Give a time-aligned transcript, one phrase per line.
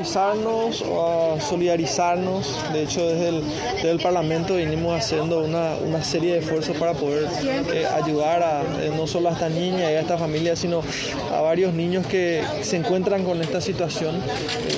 [0.00, 2.58] movilizarnos o a solidarizarnos.
[2.72, 7.28] De hecho, desde el, Parlamento venimos haciendo una, una, serie de esfuerzos para poder
[7.72, 10.82] eh, ayudar a eh, no solo a esta niña y a esta familia, sino
[11.32, 14.16] a varios niños que se encuentran con esta situación.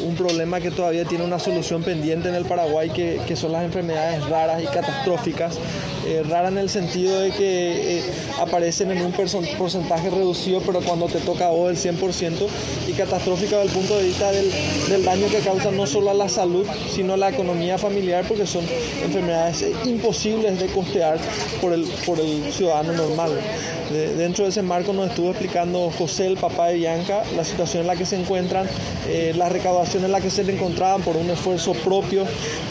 [0.04, 3.62] un problema que todavía tiene una solución pendiente en el Paraguay, que, que son las
[3.62, 5.56] enfermedades raras y catastróficas.
[6.28, 8.02] Raras en el sentido de que
[8.40, 12.48] aparecen en un porcentaje reducido, pero cuando te toca a vos el 100%,
[12.88, 16.28] y catastrófica desde el punto de vista del, daño que causan no solo a la
[16.28, 18.64] salud, sino a la economía familiar, porque son
[19.02, 21.18] enfermedades imposibles de costear
[21.60, 23.32] por el, por el ciudadano normal.
[23.90, 27.86] dentro de ese marco nos estuvo explicando José, el papá de Bianca, la situación en
[27.88, 28.66] la que se encuentran,
[29.08, 32.24] eh, la recaudación en la que se encontraban por un esfuerzo propio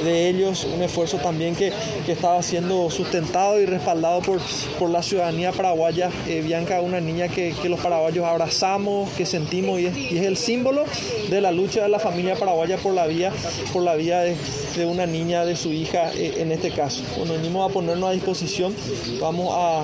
[0.04, 1.72] de ellos, un esfuerzo también que,
[2.06, 3.21] que estaba siendo sustentado
[3.60, 4.40] y respaldado por,
[4.80, 6.10] por la ciudadanía paraguaya.
[6.28, 10.84] Eh, Bianca una niña que, los paraguayos abrazamos, que sentimos y es, el símbolo
[11.30, 13.32] de la lucha de la familia paraguaya por la vía,
[13.72, 14.36] por la vía de,
[14.86, 17.04] una niña, de su hija eh, en este caso.
[17.18, 18.76] Bueno, venimos a ponernos a disposición,
[19.20, 19.82] vamos a,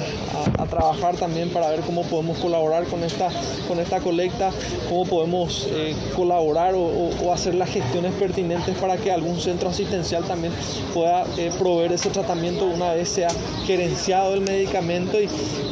[0.61, 3.29] a, trabajar también para ver cómo podemos colaborar con esta,
[3.67, 4.51] con esta colecta,
[4.89, 10.23] cómo podemos eh, colaborar o, o, hacer las gestiones pertinentes para que algún centro asistencial
[10.25, 10.53] también
[10.93, 11.25] pueda
[11.57, 13.26] proveer ese tratamiento una vez sea
[13.65, 15.27] gerenciado el medicamento y,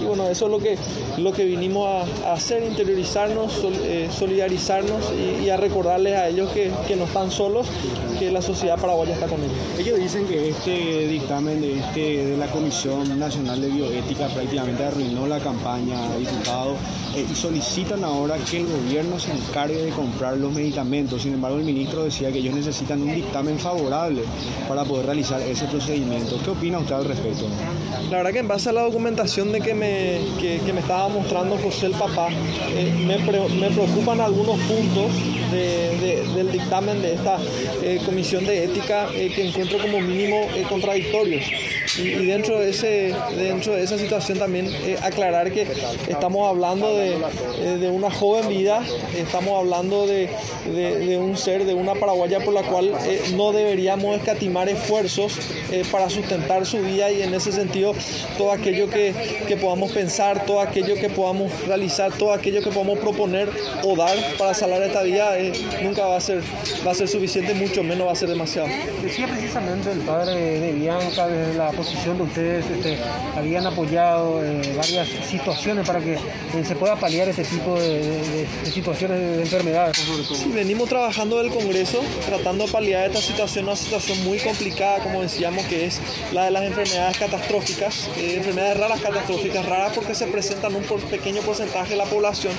[0.05, 0.77] bueno, eso es lo que,
[1.17, 3.73] lo que vinimos a, hacer, interiorizarnos, sol,
[4.17, 7.67] solidarizarnos y, a recordarles a ellos que, que no están solos,
[8.19, 9.55] que la sociedad paraguaya está con ellos.
[9.77, 15.27] Ellos dicen que este dictamen de, este, de la Comisión Nacional de Bioética prácticamente arruinó
[15.27, 16.75] la campaña, diputado,
[17.15, 21.21] eh, y solicitan ahora que el gobierno se encargue de comprar los medicamentos.
[21.21, 24.23] Sin embargo, el ministro decía que ellos necesitan un dictamen favorable
[24.67, 26.37] para poder realizar ese procedimiento.
[26.43, 27.44] ¿Qué opina usted al respecto?
[28.09, 31.57] La verdad que en base a la documentación de que me, que, me estaba mostrando
[31.57, 35.11] José el papá, eh, me, me, preocupan algunos puntos
[35.51, 37.37] de, de, del dictamen de esta
[37.81, 41.45] eh, comisión de ética eh, que encuentro como mínimo contradictorios.
[41.97, 44.69] Y, dentro, de ese, dentro de esa situación también
[45.01, 45.67] aclarar que
[46.07, 47.17] estamos hablando de,
[47.77, 48.81] de, una joven vida,
[49.15, 50.29] estamos hablando de,
[50.65, 52.91] de, un ser, de una paraguaya por la cual
[53.35, 55.37] no deberíamos escatimar esfuerzos
[55.91, 57.93] para sustentar su vida y en ese sentido
[58.37, 59.13] todo aquello que,
[59.47, 63.49] que podamos pensar, todo aquello que podamos realizar, todo aquello que podamos proponer
[63.83, 65.35] o dar para salvar esta vida
[65.81, 66.41] nunca va a ser,
[66.85, 68.67] va a ser suficiente, mucho menos va a ser demasiado.
[69.01, 71.27] Decía precisamente el padre de Bianca,
[71.85, 72.97] posición de ustedes, este,
[73.35, 76.19] habían apoyado eh, varias situaciones para que eh,
[76.65, 79.97] se pueda paliar este tipo de, de, de situaciones de, enfermedades.
[79.97, 85.21] Sí, venimos trabajando del Congreso, tratando de paliar esta situación, una situación muy complicada, como
[85.21, 85.99] decíamos, que es
[86.33, 90.99] la de las enfermedades catastróficas, eh, enfermedades raras catastróficas, raras porque se presentan un por,
[91.01, 92.53] pequeño porcentaje de la población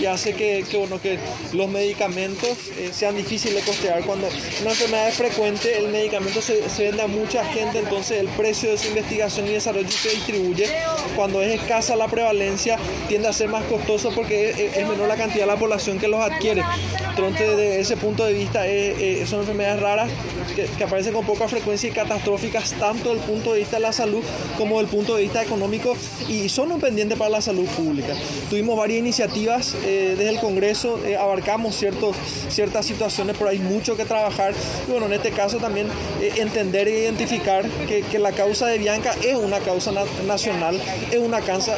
[0.00, 1.18] y hace que, que, bueno, que
[1.52, 4.04] los medicamentos eh, sean difíciles de costear.
[4.04, 4.28] Cuando
[4.60, 8.57] una enfermedad es frecuente, el medicamento se, se, vende a mucha gente, entonces el precio
[8.66, 10.66] de su investigación y desarrollo se distribuye.
[11.14, 15.44] Cuando es escasa la prevalencia, tiende a ser más costoso porque es, menor la cantidad
[15.44, 16.62] de la población que los adquiere.
[17.10, 20.10] Entonces, desde ese punto de vista, eh, eh, son enfermedades raras
[20.54, 23.82] que, que, aparecen con poca frecuencia y catastróficas, tanto desde el punto de vista de
[23.82, 24.22] la salud
[24.56, 25.96] como desde el punto de vista económico,
[26.28, 28.14] y son un pendiente para la salud pública.
[28.50, 32.16] Tuvimos varias iniciativas eh, desde el Congreso, abarcamos ciertos,
[32.48, 34.54] ciertas situaciones, pero hay mucho que trabajar.
[34.86, 35.88] Y bueno, en este caso también
[36.36, 40.80] entender e identificar que, que, la causa de Bianca es una causa na nacional,
[41.12, 41.76] es una causa,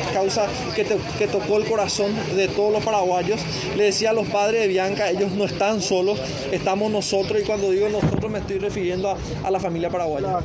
[0.77, 3.41] que, tocó el corazón de todos los paraguayos.
[3.77, 6.21] Le decía a los padres de Bianca, ellos no están solos,
[6.53, 10.39] estamos nosotros y cuando digo nosotros me estoy refiriendo a, la familia paraguaya.